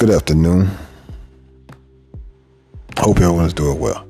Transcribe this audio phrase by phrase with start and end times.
[0.00, 0.70] Good afternoon.
[2.96, 4.06] Hope everyone's doing well.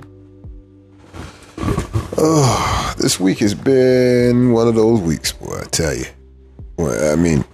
[2.17, 5.59] Oh, this week has been one of those weeks, boy.
[5.61, 6.05] I tell you.
[6.77, 7.45] Well, I mean,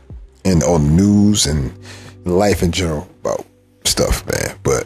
[0.44, 1.72] and on the news and
[2.26, 3.46] life in general about
[3.86, 4.54] stuff, man.
[4.62, 4.84] But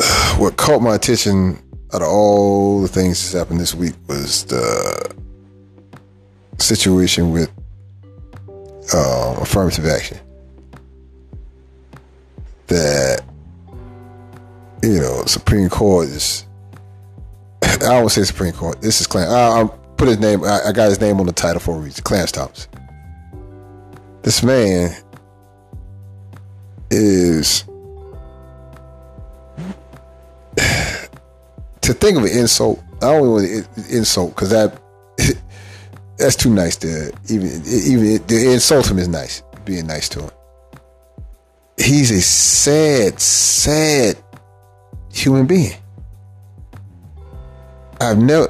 [0.38, 5.14] what caught my attention out of all the things that happened this week was the
[6.56, 7.52] situation with
[8.94, 10.18] uh, affirmative action.
[12.68, 13.22] That
[14.84, 16.46] you know, Supreme Court is.
[17.62, 18.80] I don't want to say Supreme Court.
[18.80, 19.32] This is Clarence.
[19.32, 20.44] I, will put his name.
[20.44, 22.04] I, I, got his name on the title for a reason.
[22.04, 22.68] Clarence Thomas.
[24.22, 24.94] This man
[26.90, 27.64] is
[31.80, 32.82] to think of an insult.
[33.02, 33.64] I don't want to
[33.96, 34.80] insult because that
[36.18, 39.42] that's too nice to even even to insult him is nice.
[39.64, 40.30] Being nice to him.
[41.76, 44.16] He's a sad, sad
[45.12, 45.74] human being.
[48.00, 48.48] I've never.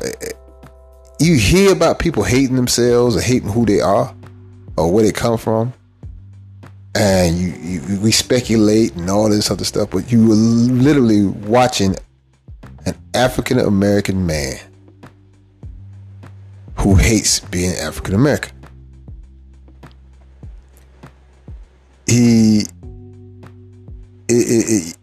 [1.20, 4.14] You hear about people hating themselves or hating who they are
[4.76, 5.72] or where they come from,
[6.94, 11.96] and you, you we speculate and all this other stuff, but you were literally watching
[12.84, 14.58] an African American man
[16.76, 18.52] who hates being African American.
[22.06, 22.64] He
[24.28, 24.96] it, it,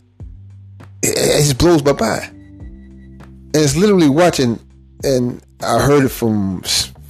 [1.04, 2.38] it, it just blows my mind.
[3.54, 4.60] And it's literally watching,
[5.04, 6.64] and I heard it from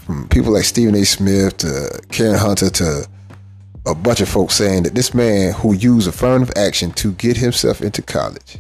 [0.05, 1.05] from people like Stephen A.
[1.05, 3.07] Smith to Karen Hunter to
[3.85, 7.81] a bunch of folks saying that this man who used affirmative action to get himself
[7.81, 8.57] into college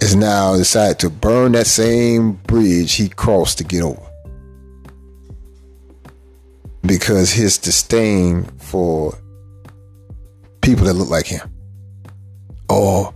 [0.00, 4.02] is now decided to burn that same bridge he crossed to get over.
[6.82, 9.18] Because his disdain for
[10.60, 11.55] people that look like him.
[12.68, 13.14] Or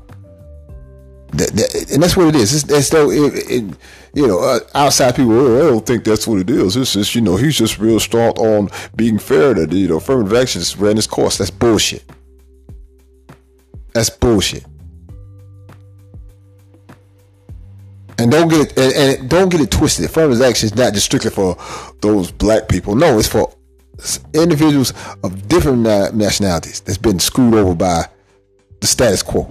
[1.33, 2.53] that, that, and that's what it is.
[2.53, 3.77] It's, it's though it, it,
[4.15, 5.33] you know uh, outside people.
[5.33, 6.77] Oh, I don't think that's what it is.
[6.77, 9.55] It's just you know he's just real strong on being fair.
[9.55, 11.39] That you know affirmative action ran its course.
[11.39, 12.05] That's bullshit.
[13.93, 14.65] That's bullshit.
[18.19, 20.05] And don't get it and, and don't get it twisted.
[20.05, 21.57] Affirmative action is not just strictly for
[22.01, 22.95] those black people.
[22.95, 23.55] No, it's for
[24.35, 25.83] individuals of different
[26.15, 28.07] nationalities that's been screwed over by
[28.81, 29.51] the status quo.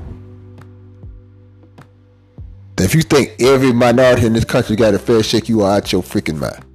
[2.80, 5.92] If you think every minority in this country got a fair shake, you are out
[5.92, 6.66] your freaking mind.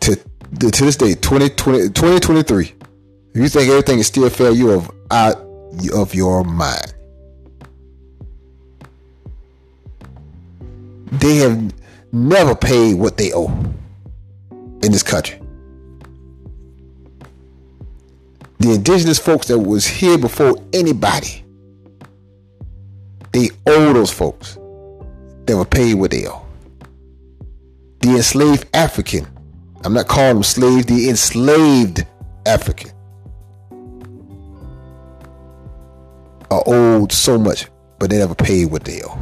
[0.00, 2.72] To, to this day, 2020, 2023, if
[3.34, 5.36] you think everything is still fair, you are out
[5.92, 6.94] of your mind.
[11.10, 11.74] They have
[12.12, 13.48] never paid what they owe
[14.50, 15.41] in this country.
[18.62, 21.44] The indigenous folks that was here before anybody
[23.32, 24.54] they owe those folks
[25.46, 26.46] that were paid what they owe.
[28.02, 29.26] The enslaved African,
[29.82, 32.06] I'm not calling them slaves, the enslaved
[32.46, 32.92] African
[36.52, 37.66] are owed so much,
[37.98, 39.18] but they never paid what they owe.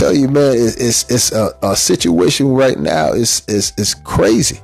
[0.00, 3.12] Tell you, man, it's it's a, a situation right now.
[3.12, 4.58] It's it's it's crazy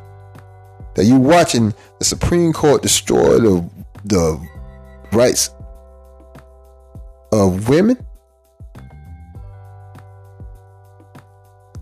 [0.95, 3.71] that you're watching the Supreme Court destroy the
[4.07, 4.49] the
[5.13, 5.51] rights
[7.33, 7.99] of women,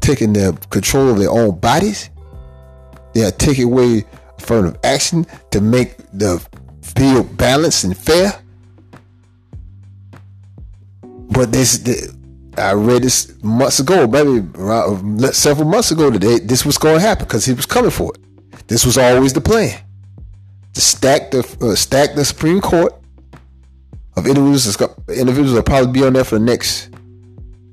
[0.00, 2.10] taking their control of their own bodies.
[3.12, 4.04] They are taking away
[4.37, 6.44] affirmative action to make the
[6.82, 8.32] field balanced and fair.
[11.03, 11.78] But this,
[12.59, 14.47] I read this months ago, maybe
[15.32, 16.38] several months ago today.
[16.38, 18.20] This was going to happen because he was coming for it.
[18.66, 19.78] This was always the plan
[20.72, 22.94] to stack the uh, stack the Supreme Court
[24.16, 24.81] of individuals.
[25.09, 26.91] Individuals will probably be on there for the next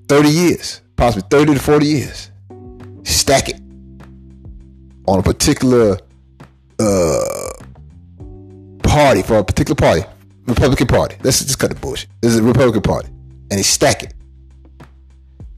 [0.07, 2.31] thirty years, possibly thirty to forty years.
[3.03, 3.59] Stack it
[5.07, 5.97] on a particular
[6.79, 7.49] uh,
[8.83, 10.03] party for a particular party,
[10.45, 11.15] Republican Party.
[11.23, 12.09] Let's just cut the bullshit.
[12.21, 14.13] This is a Republican Party, and they stack it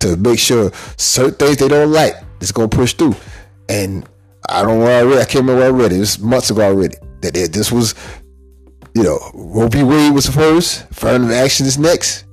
[0.03, 3.15] to make sure certain things they don't like is gonna push through.
[3.69, 4.07] And
[4.49, 5.21] I don't know I.
[5.21, 5.93] I can't remember it.
[5.93, 7.95] It was months ago already that this was,
[8.93, 9.83] you know, Roe v.
[9.83, 12.25] Wade was first, affirmative action is next.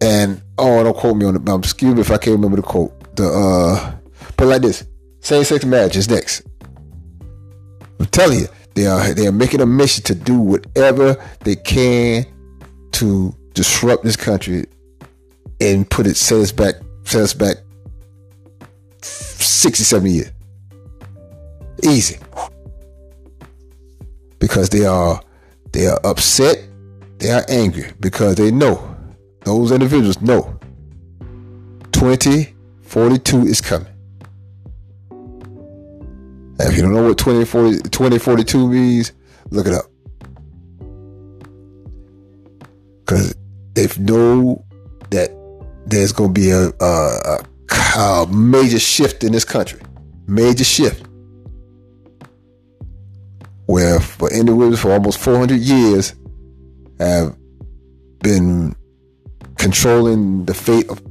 [0.00, 1.52] And oh, don't quote me on the.
[1.52, 3.16] Um, excuse me if I can't remember the quote.
[3.16, 3.94] The uh,
[4.36, 4.84] but like this,
[5.20, 6.42] same-sex marriage is next.
[8.00, 12.26] I'm telling you, they are they are making a mission to do whatever they can
[12.92, 14.66] to disrupt this country
[15.62, 16.74] and put it set us back
[17.04, 17.56] set us back
[19.02, 20.32] 60, 70 years.
[21.84, 22.18] Easy.
[24.38, 25.22] Because they are
[25.72, 26.58] they are upset,
[27.18, 28.96] they are angry because they know
[29.44, 30.58] those individuals know
[31.92, 33.88] 2042 is coming.
[35.10, 39.12] And if you don't know what 2040, 2042 means,
[39.50, 39.86] look it up.
[43.04, 43.34] Because
[43.98, 44.71] know that
[45.86, 47.44] there's going to be a, a,
[47.98, 49.80] a, major shift in this country.
[50.26, 51.06] Major shift.
[53.66, 56.14] Where for individuals for almost 400 years
[56.98, 57.36] have
[58.20, 58.74] been
[59.56, 61.02] controlling the fate of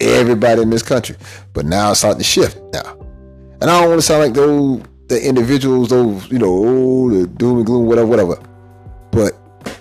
[0.00, 1.16] everybody in this country.
[1.52, 2.98] But now it's starting to shift now.
[3.60, 7.26] And I don't want to sound like those the individuals, those, you know, oh, the
[7.26, 8.36] doom and gloom, whatever, whatever.
[9.10, 9.32] But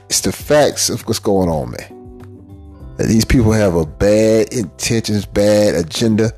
[0.09, 1.90] it's the facts of what's going on, man.
[3.07, 6.31] These people have a bad intentions, bad agenda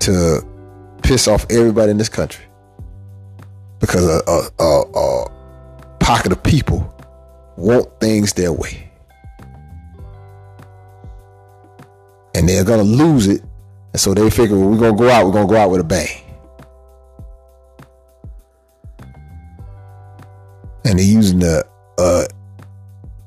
[0.00, 0.46] to
[1.02, 2.44] piss off everybody in this country.
[3.78, 6.94] Because a, a, a, a pocket of people
[7.56, 8.90] want things their way.
[12.34, 13.42] And they're gonna lose it.
[13.92, 15.84] And so they figure well, we're gonna go out, we're gonna go out with a
[15.84, 16.22] bang.
[20.84, 21.62] And they're using a,
[21.98, 22.24] a uh,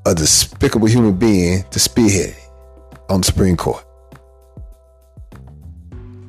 [0.06, 2.43] a despicable human being to spearhead it
[3.13, 3.86] on Supreme Court.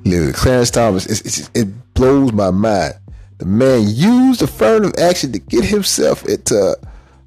[0.05, 2.95] Literally, Clarence Thomas, it's, it's, it blows my mind.
[3.39, 6.77] The man used affirmative action to get himself into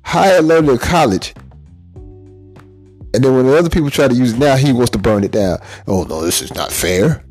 [0.04, 1.34] higher level of college.
[1.96, 5.24] And then when the other people try to use it now, he wants to burn
[5.24, 5.58] it down.
[5.88, 7.24] Oh no, this is not fair.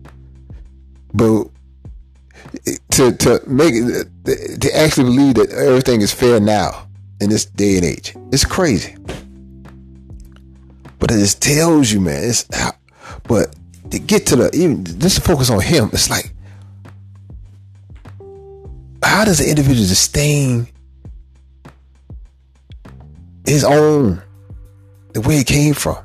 [1.15, 1.49] But
[2.91, 6.89] to to make it to actually believe that everything is fair now
[7.21, 8.17] in this day and age.
[8.33, 8.97] It's crazy.
[11.07, 12.21] But it just tells you, man.
[12.25, 12.49] It's
[13.29, 13.55] but
[13.93, 16.35] to get to the even just focus on him, it's like
[19.05, 20.67] how does the individual sustain
[23.47, 24.21] his own
[25.13, 25.97] the way it came from?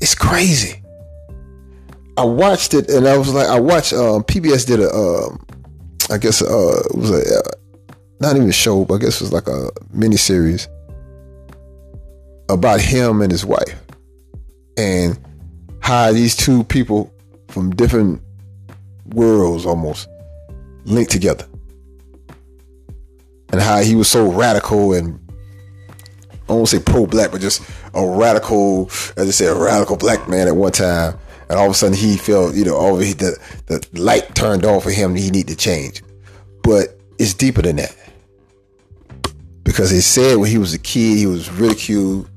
[0.00, 0.82] It's crazy.
[2.16, 5.46] I watched it and I was like, I watched um, PBS did a, um,
[6.10, 7.50] I guess uh, it was a uh,
[8.18, 10.66] not even a show, but I guess it was like a mini series
[12.48, 13.80] about him and his wife
[14.80, 15.18] and
[15.80, 17.12] how these two people
[17.48, 18.22] from different
[19.06, 20.08] worlds almost
[20.84, 21.46] linked together
[23.52, 25.18] and how he was so radical and
[26.48, 27.62] I won't say pro-black, but just
[27.94, 28.86] a radical,
[29.16, 31.16] as I said, a radical black man at one time.
[31.48, 34.80] And all of a sudden he felt, you know, all the, the light turned on
[34.80, 35.14] for him.
[35.14, 36.02] He needed to change.
[36.64, 37.96] But it's deeper than that
[39.62, 42.28] because he said when he was a kid, he was ridiculed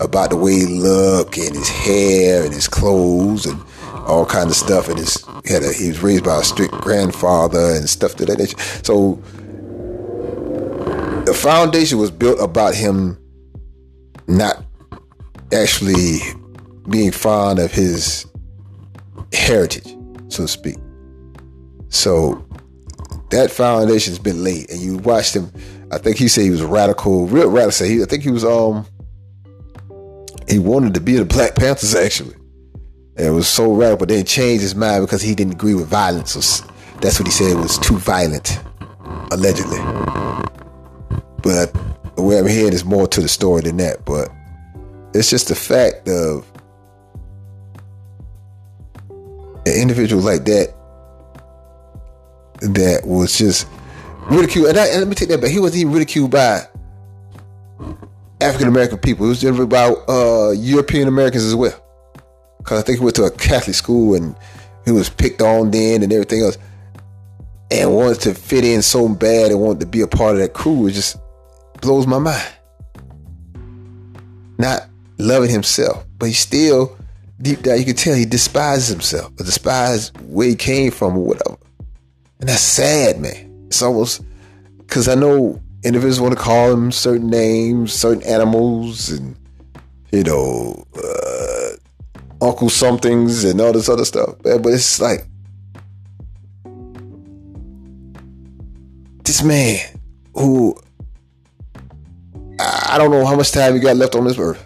[0.00, 3.60] about the way he looked and his hair and his clothes and
[4.06, 4.88] all kind of stuff.
[4.88, 8.38] And his he, a, he was raised by a strict grandfather and stuff to that
[8.38, 8.58] nature.
[8.82, 9.14] So
[11.24, 13.18] the foundation was built about him
[14.28, 14.64] not
[15.52, 16.18] actually
[16.88, 18.26] being fond of his
[19.32, 19.96] heritage,
[20.28, 20.76] so to speak.
[21.88, 22.44] So
[23.30, 25.50] that foundation's been laid, and you watched him
[25.92, 28.02] I think he said he was radical, real radical.
[28.02, 28.86] I think he was um
[30.48, 32.34] he wanted to be the Black Panthers actually.
[33.16, 35.74] And it was so radical, but then he changed his mind because he didn't agree
[35.74, 36.62] with violence.
[37.00, 38.58] That's what he said was too violent,
[39.30, 39.78] allegedly.
[41.42, 41.74] But
[42.26, 44.04] way I'm hearing is more to the story than that.
[44.04, 44.30] But
[45.14, 46.50] it's just the fact of
[49.66, 50.74] an individual like that
[52.60, 53.66] that was just
[54.30, 54.68] ridiculed.
[54.68, 55.50] And, I, and let me take that back.
[55.50, 56.66] He wasn't even ridiculed by
[58.46, 59.26] African American people.
[59.26, 61.82] It was just about uh, European Americans as well.
[62.58, 64.36] Because I think he went to a Catholic school and
[64.84, 66.58] he was picked on then and everything else.
[67.70, 70.54] And wanted to fit in so bad and wanted to be a part of that
[70.54, 70.86] crew.
[70.86, 71.16] It just
[71.80, 72.52] blows my mind.
[74.58, 74.88] Not
[75.18, 76.96] loving himself, but he still,
[77.42, 81.24] deep down, you can tell he despises himself, or despises where he came from or
[81.24, 81.58] whatever.
[82.40, 84.22] And that's sad, man it's almost
[84.78, 89.36] because I know individuals want to call them certain names, certain animals, and
[90.10, 94.34] you know, uh, Uncle somethings and all this other stuff.
[94.42, 95.26] But it's like
[99.22, 99.78] this man
[100.34, 100.76] who
[102.58, 104.64] I don't know how much time he got left on this earth.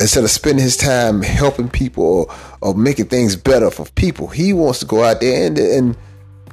[0.00, 4.52] Instead of spending his time helping people or, or making things better for people, he
[4.52, 5.96] wants to go out there and, and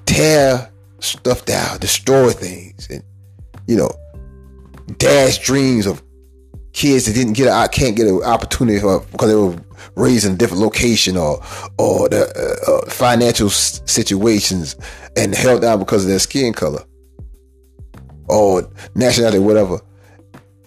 [0.05, 3.03] tear stuff down, destroy things, and
[3.68, 3.90] you know,
[4.98, 6.02] dash dreams of
[6.74, 9.56] kids that didn't get a, can't get an opportunity for, because they were
[9.96, 11.42] raised in a different location or
[11.78, 12.24] or the
[12.68, 14.76] uh, uh, financial situations
[15.16, 16.84] and held down because of their skin color
[18.28, 19.80] or nationality, whatever.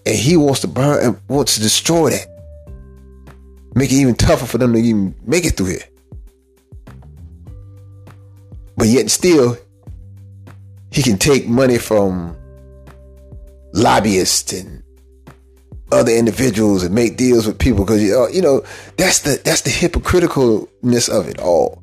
[0.07, 2.27] And he wants to burn and wants to destroy that,
[3.75, 5.85] make it even tougher for them to even make it through here.
[8.77, 9.59] But yet still,
[10.91, 12.37] he can take money from
[13.73, 14.83] lobbyists and
[15.91, 18.63] other individuals and make deals with people because you know
[18.97, 21.83] that's the that's the hypocriticalness of it all.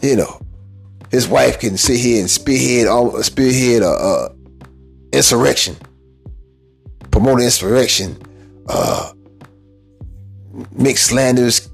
[0.00, 0.40] You know,
[1.10, 2.88] his wife can sit here and spearhead
[3.24, 4.34] spearhead a, a
[5.12, 5.76] insurrection,
[7.10, 8.20] promote insurrection,
[8.68, 9.12] uh,
[10.72, 11.68] make slanderous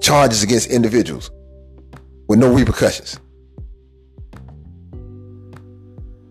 [0.00, 1.30] charges against individuals
[2.28, 3.18] with no repercussions.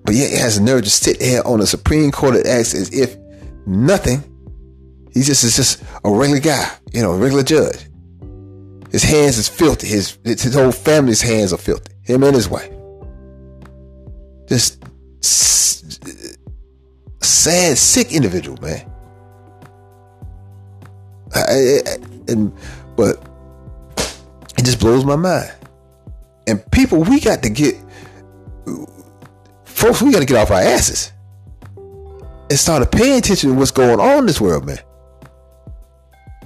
[0.05, 2.73] But yet it has the nerve to sit here on the Supreme Court and acts
[2.73, 3.15] as if
[3.65, 4.23] nothing.
[5.13, 7.87] He just is just a regular guy, you know, a regular judge.
[8.91, 9.87] His hands is filthy.
[9.87, 11.93] His his whole family's hands are filthy.
[12.03, 12.69] Him and his wife.
[14.47, 14.83] Just
[17.21, 18.89] sad, sick individual, man.
[21.35, 22.53] I, I, and
[22.95, 23.17] but
[24.57, 25.51] it just blows my mind.
[26.47, 27.75] And people, we got to get
[29.83, 30.01] folks.
[30.01, 31.11] We got to get off our asses
[31.75, 34.79] and start paying attention to what's going on in this world, man.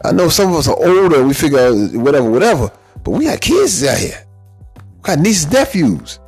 [0.03, 2.71] I know some of us are older, we figure whatever, whatever,
[3.03, 4.25] but we got kids out here.
[4.75, 6.19] We got nieces, nephews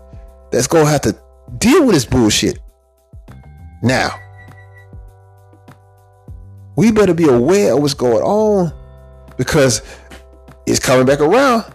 [0.52, 1.18] that's gonna have to
[1.58, 2.60] deal with this bullshit.
[3.82, 4.12] Now,
[6.76, 8.74] we better be aware of what's going on
[9.38, 9.82] because
[10.66, 11.74] it's coming back around.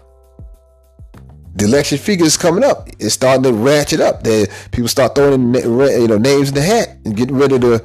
[1.55, 2.89] The election figures coming up.
[2.99, 4.23] It's starting to ratchet up.
[4.23, 7.83] There, people start throwing you know names in the hat and getting ready to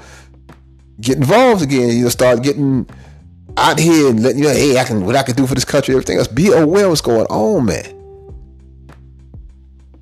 [1.01, 1.97] get involved again.
[1.97, 2.89] You know, start getting
[3.57, 5.65] out here and letting you know, hey, I can what I can do for this
[5.65, 6.27] country, everything else.
[6.27, 7.87] Be aware what's going on, man.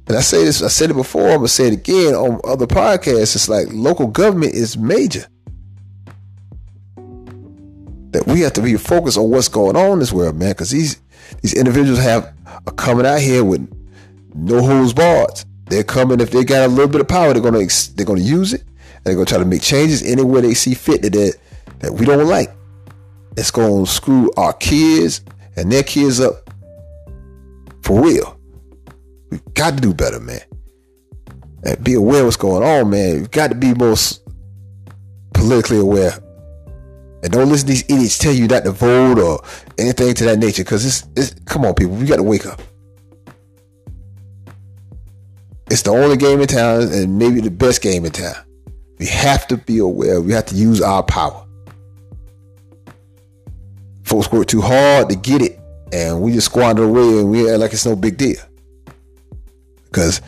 [0.09, 2.67] And I say this, I said it before, I'm gonna say it again on other
[2.67, 3.35] podcasts.
[3.35, 5.27] It's like local government is major.
[8.13, 10.71] That we have to be focused on what's going on in this world, man, because
[10.71, 10.99] these
[11.43, 12.33] these individuals have
[12.67, 13.71] are coming out here with
[14.35, 15.45] no holds barred.
[15.67, 18.53] They're coming if they got a little bit of power, they're gonna they're gonna use
[18.53, 18.63] it
[19.05, 21.37] they're gonna try to make changes anywhere they see fit that
[21.79, 22.51] that we don't like.
[23.37, 25.23] It's gonna screw our kids
[25.57, 26.51] and their kids up
[27.83, 28.39] for real.
[29.31, 30.41] We got to do better, man.
[31.65, 33.21] And be aware what's going on, man.
[33.21, 34.23] You got to be most
[35.35, 36.19] politically aware.
[37.23, 39.43] And don't listen to these idiots tell you not to vote or
[39.77, 40.63] anything to that nature.
[40.63, 42.61] Because it's, it's, come on, people, we got to wake up.
[45.71, 48.37] It's the only game in town and maybe the best game in town.
[48.99, 50.21] We have to be aware.
[50.21, 51.45] We have to use our power.
[54.03, 55.61] Folks work too hard to get it,
[55.93, 58.41] and we just squander away and we act like it's no big deal.
[59.85, 60.23] Because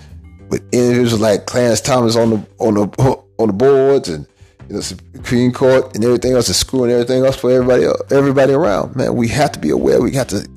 [0.50, 4.26] with individuals like Clarence Thomas on the on the on the boards and
[4.70, 8.52] you know Supreme Court and everything else, the school and everything else for everybody everybody
[8.52, 8.94] around.
[8.94, 10.00] Man, we have to be aware.
[10.00, 10.48] We have to.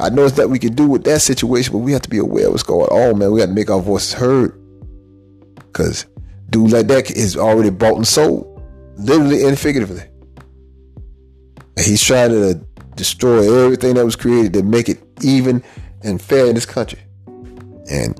[0.00, 2.18] I know it's that we can do with that situation, but we have to be
[2.18, 3.30] aware of what's going on, man.
[3.30, 4.58] We have to make our voices heard.
[5.74, 6.06] Cause
[6.48, 8.62] dude like that is already bought and sold,
[8.96, 10.02] literally and figuratively.
[11.76, 12.54] And he's trying to
[12.94, 15.62] destroy everything that was created to make it even
[16.02, 17.00] and fair in this country.
[17.90, 18.18] And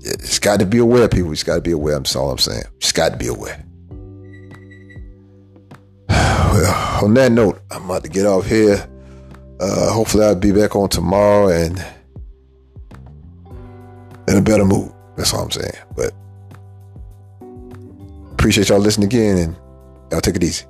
[0.00, 1.32] it's got to be aware, people.
[1.32, 1.98] It's got to be aware.
[1.98, 2.64] That's all I'm saying.
[2.78, 3.64] Just got to be aware.
[7.02, 8.88] On that note, I'm about to get off here.
[9.60, 11.84] Uh, hopefully, I'll be back on tomorrow and
[14.28, 14.92] in a better mood.
[15.16, 15.72] That's all I'm saying.
[15.94, 16.12] But
[18.32, 19.56] appreciate y'all listening again, and
[20.10, 20.64] y'all take it easy.